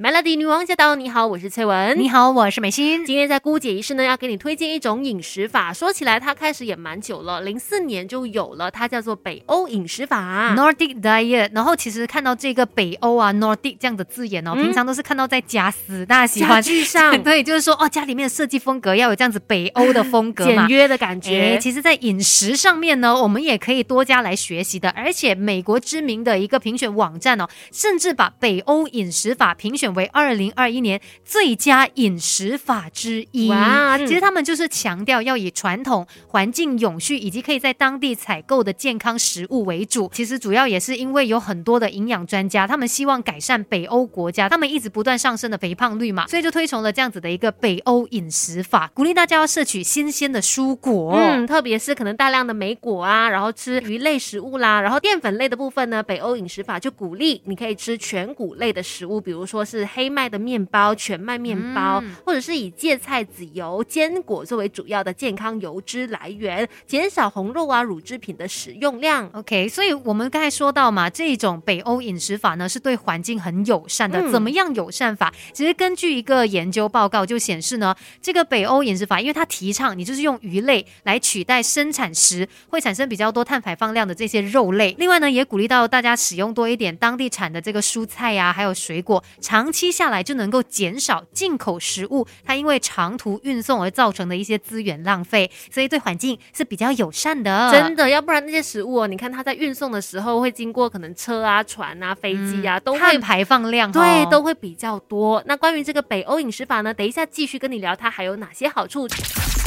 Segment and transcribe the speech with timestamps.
[0.00, 0.94] Melody 女王驾到！
[0.94, 1.98] 你好，我是翠文。
[1.98, 3.04] 你好，我是美心。
[3.04, 5.72] 今天在姑姐仪式呢，要给你推荐一种饮食法。
[5.72, 11.50] 说起来，它开始也蛮久了，零四年就有了，它叫做北欧饮食法 （Nordic Diet）。
[11.52, 16.62] 然后其实看到这个北欧啊 （Nordic） 这样的字眼哦，平常都是看到在家私大家喜欢
[17.24, 21.58] 对，就是说哦，家里面的设计风格要有这样子北欧的风格简约的感觉。
[21.60, 24.90] 其实，在饮食上面呢，我们也可以多加来学习的。
[24.90, 30.68] 而且，美国知名的一个评选网站哦，甚至把北欧饮食法评选为二零二。
[30.68, 33.96] 一年最佳饮食法之一哇！
[33.96, 40.10] 其实他们就是强调要以传统、环境永续以及可以在当地采购的健康食物为主。
[40.12, 60.58] 其实主要也是因为有很多的营养专家，他们希望改善北欧国家他们一直不断上升的肥胖率嘛，所以就推崇了这样子的一个北欧饮食法，鼓励大家要摄取新鲜的蔬果，嗯，特别是可能大量的莓果啊，然后吃鱼类食物啦，然后淀粉类的部分呢，北欧饮食法就鼓励你可以吃全谷类的食物，比如说是黑麦的面。
[60.70, 69.30] 包、全麦面包，或者是以芥菜籽油、坚果作为主要的健康油脂来源，减少红肉啊、乳制品的使用量。
[69.32, 74.30] OK，所以我们刚才说到嘛，这种北欧饮食法呢是对环境很友善的。
[74.30, 75.32] 怎么样友善法？
[75.52, 84.94] 其实根据一个研究报告就显示呢，这个北欧饮食法，因为它提倡你就是用鱼类来取代生产时会产生比较多碳排放量的这些肉类。
[84.98, 90.48] 另外呢，也鼓励到大家使用多一点当地产的这个蔬菜呀，还有水果，长期下来就能。
[90.48, 97.70] 够减少进口食物，它因为长途运送而造成的一些资源浪费，所以对环境是比较友善的。
[97.70, 105.42] 真的，要不然那些食物哦，你看它在运送的时候会经过可能车啊、船啊、飞机啊，都会排放量对都会比较多。
[105.44, 109.06] 那关于这个北欧饮食法呢，等一下继续跟你聊，它还有哪些好处？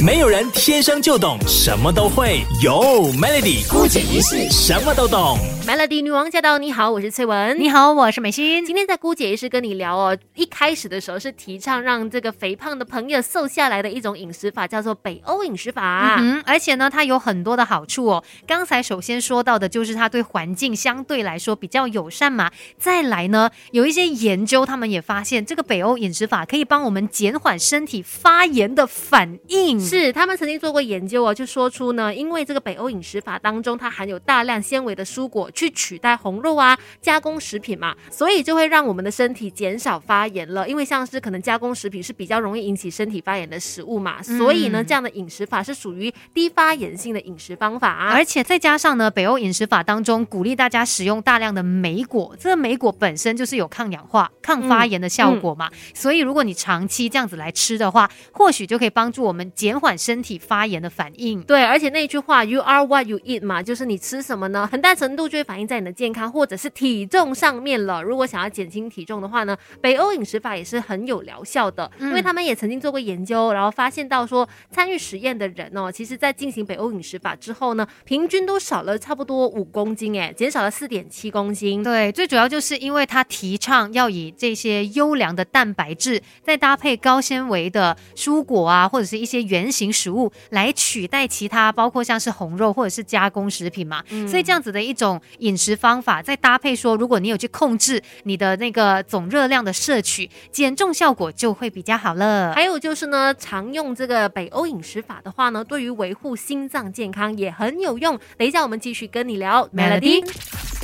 [0.00, 2.72] 没有人天生就懂什么都会，有
[3.12, 5.38] Melody 姑姐一世什么都懂。
[5.64, 6.58] Melody 女王驾到！
[6.58, 7.56] 你好，我是翠文。
[7.56, 8.66] 你好，我是美心。
[8.66, 10.18] 今天在姑姐一世跟你聊哦。
[10.34, 16.16] 一开始的时候是提倡让这个肥胖的朋友瘦下来的一种饮食法，叫做北欧饮食法。
[16.20, 18.24] 嗯，而且呢，它有很多的好处哦。
[18.44, 22.50] 刚才首先说到的就是它对环境相对来说比较友善嘛。
[22.76, 29.80] 再来呢，有一些研究他们也发现，这个北欧饮食法可以帮我们减缓身体发炎的反应。
[29.84, 35.42] 是，他们曾经做过研究哦，就说出呢，因为这个北欧饮食法当中它含有大量纤维的蔬果。
[35.54, 40.68] 去取代红肉啊，加工食品嘛，所以就会让我们的身体减少发炎了。
[40.68, 48.10] 因为像是可能加工食品是比较容易引起身体发炎的食物嘛，所以呢，这样的饮食法是属于低发炎性的饮食方法。
[48.12, 61.42] 而且再加上呢，北欧饮食法当中鼓励大家使用大量的莓果，这个莓果本身就是有抗氧化、抗发炎的效果嘛，所以如果你长期这样子来吃的话，或许就可以帮助我们减缓身体发炎的反应。
[61.42, 65.42] 对，而且那句话 “You are what you eat” 嘛，就是你吃什么呢，很大程度就会。
[65.52, 68.00] 反映在你的健康或者是体重上面了。
[68.00, 81.82] 如果想要减轻体重的话呢，北欧饮食法也是很有疗效的，因为他们也曾经做过研究，然后发现到说，参与实验的人哦，其实在进行北欧饮食法之后呢，平均都少了差不多五公斤，哎，减少了四点七公斤。
[81.82, 94.02] 对，最主要就是因为他提倡要以这些优良的蛋白质，再搭配高纤维的蔬果啊，或者是一些原形食物来取代其他，包括像是红肉或者是加工食品嘛。
[94.26, 95.20] 所以这样子的一种。
[95.38, 102.52] 饮食方法再搭配说，如果你有去控制你的那个总热量的摄取，减重效果就会比较好了。
[102.54, 108.18] 还有就是呢，常用这个北欧饮食法的话呢，对于维护心脏健康也很有用。
[108.36, 110.22] 等一下我们继续跟你聊，Melody。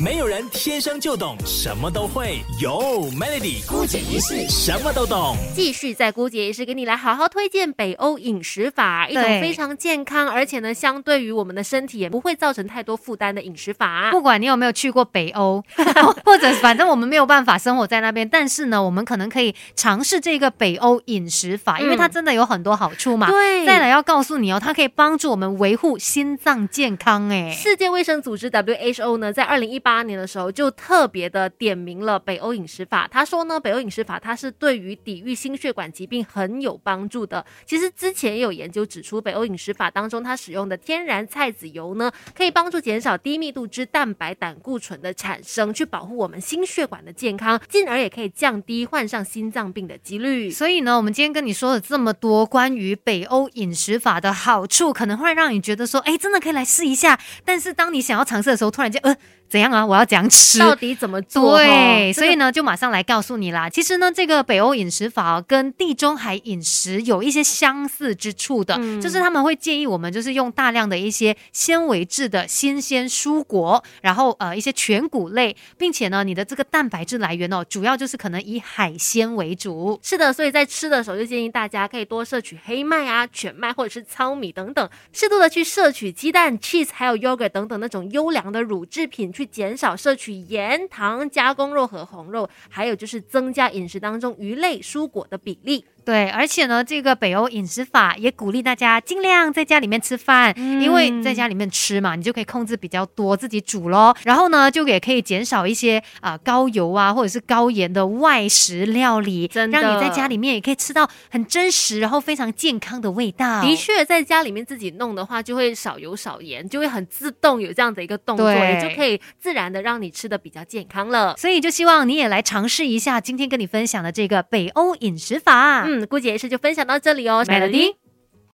[0.01, 5.35] 没有人天生就懂什么都会，有 Melody 姑姐一世什么都懂。
[5.57, 14.13] 继续在姑姐也是给你来好好推荐北欧饮食法，一种非常健康，而且呢，相对于我们的身体也不会造成太多负担的饮食法。
[14.13, 15.65] 不管你有没有去过北欧，
[16.25, 23.29] 或者反正我们没有办法生活在那边，但是呢，我们可能可以尝试这个北欧饮食法，因为它真的有很多好处嘛。
[23.29, 27.29] 对，再来要告诉你哦，它可以帮助我们维护心脏健康。
[27.31, 29.88] 哎，世界卫生组织 WHO 呢，在二零一八。
[29.89, 33.09] 八年的时候就特别的点明了北欧饮食法。
[33.11, 37.43] 他说呢，北欧饮食法它是对于抵御心血管疾病很有帮助的。
[37.65, 50.51] 其实之前也有研究指出，北欧饮食法当中它使用的天然菜籽油呢，可以帮助减少低密度脂蛋白胆固醇的产生，去保护我们心血管的健康，进而也可以降低患上心脏病的几率。
[50.51, 57.19] 所以呢，我们今天跟你说了这么多关于北欧饮食法的好处，可能会让你觉得说，哎，真的可以来试一下。
[57.43, 59.17] 但是当你想要尝试的时候，突然间，呃。
[59.49, 59.85] 怎样啊？
[59.85, 60.59] 我要怎样吃？
[60.59, 61.59] 到底怎么做？
[61.59, 63.69] 对，所以呢，呢，就马上来告诉你啦。
[63.69, 79.99] 其实呢，这个北欧饮食法哦跟地中海饮食有一些相似之处的，嗯就是他们会建议我们就是用大量的一些纤维质的新鲜蔬果，然后呃一些全谷类，并且呢，你的这个蛋白质来源哦，主要就是可能以海鲜为主。
[80.03, 95.85] 是的，所以在吃的时候就建议大家可以多摄取黑麦啊、全麦或者是糙米等等，适度的去摄取鸡蛋、cheese 还有 yogurt 等等那种优良的乳制品，去减少摄取盐、糖、加工肉和红肉，还有就是增加饮食当中鱼类、蔬果的比例。
[96.09, 104.17] 对，而且呢，这个北欧饮食法也鼓励大家尽量在家里面吃饭，嗯因为在家里面吃嘛，你就可以控制比较多，自己煮咯。
[104.25, 113.61] 然后呢，就也可以减少一些啊、高油啊或者是高盐的外食料理，真让你在家里面也可以吃到很真实，然后非常健康的味道。
[113.61, 121.35] 的确，在家里面自己弄的话，就会少油少盐，就会很自动有这样的一个动作，对也就可以自然的让你吃的比较健康了。
[121.37, 125.85] 所以就希望你也来尝试一下今天跟你分享的这个北欧饮食法。
[125.87, 128.08] 嗯，姑姐也是就分享到这里哦拜拜